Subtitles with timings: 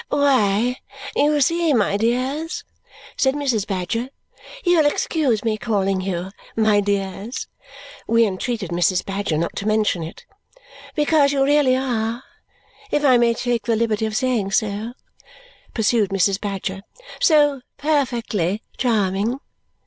[0.09, 0.77] "Why,
[1.15, 2.63] you see, my dears,"
[3.15, 3.67] said Mrs.
[3.67, 4.09] Badger,"
[4.65, 7.45] you'll excuse me calling you my dears?"
[8.07, 9.05] We entreated Mrs.
[9.05, 10.25] Badger not to mention it.
[10.95, 12.23] "Because you really are,
[12.89, 14.93] if I may take the liberty of saying so,"
[15.75, 16.41] pursued Mrs.
[16.41, 16.81] Badger,
[17.21, 19.39] "so perfectly charming.